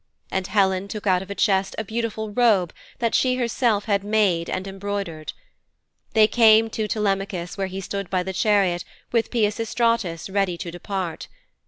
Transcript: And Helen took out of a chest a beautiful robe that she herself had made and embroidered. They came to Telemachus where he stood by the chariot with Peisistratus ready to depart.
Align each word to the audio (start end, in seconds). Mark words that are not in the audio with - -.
And 0.31 0.47
Helen 0.47 0.87
took 0.87 1.05
out 1.05 1.21
of 1.21 1.29
a 1.29 1.35
chest 1.35 1.75
a 1.77 1.83
beautiful 1.83 2.31
robe 2.31 2.73
that 2.97 3.13
she 3.13 3.35
herself 3.35 3.85
had 3.85 4.03
made 4.03 4.49
and 4.49 4.67
embroidered. 4.67 5.31
They 6.13 6.25
came 6.25 6.71
to 6.71 6.87
Telemachus 6.87 7.55
where 7.55 7.67
he 7.67 7.81
stood 7.81 8.09
by 8.09 8.23
the 8.23 8.33
chariot 8.33 8.83
with 9.11 9.29
Peisistratus 9.29 10.27
ready 10.27 10.57
to 10.57 10.71
depart. 10.71 11.27